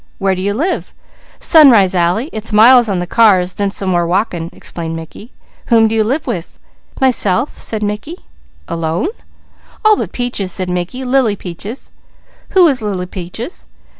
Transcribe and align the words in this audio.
"Where 0.17 0.33
do 0.33 0.41
you 0.41 0.55
live?" 0.55 0.95
"Sunrise 1.37 1.93
Alley. 1.93 2.31
It's 2.33 2.51
miles 2.51 2.89
on 2.89 2.97
the 2.97 3.05
cars, 3.05 3.53
then 3.53 3.69
some 3.69 3.91
more 3.91 4.07
walking," 4.07 4.49
explained 4.51 4.95
Mickey. 4.95 5.31
"Whom 5.67 5.87
do 5.87 5.93
you 5.93 6.03
live 6.03 6.25
with?" 6.25 6.57
"Myself," 6.99 7.59
said 7.59 7.83
Mickey. 7.83 8.15
"Alone?" 8.67 9.09
"All 9.85 9.95
but 9.95 10.11
Peaches," 10.11 10.51
said 10.51 10.71
Mickey. 10.71 11.03
"Lily 11.05 11.35
Peaches." 11.35 11.91
"Who 12.49 12.67
is 12.67 12.81
Lily 12.81 13.05
Peaches?" 13.05 13.67